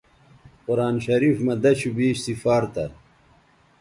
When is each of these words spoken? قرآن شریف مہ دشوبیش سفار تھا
قرآن 0.65 0.95
شریف 1.05 1.37
مہ 1.45 1.53
دشوبیش 1.63 2.15
سفار 2.25 2.63
تھا 2.73 2.85